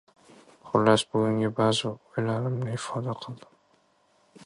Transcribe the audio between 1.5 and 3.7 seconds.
baʼzi oʻylarimni ifoda qildim.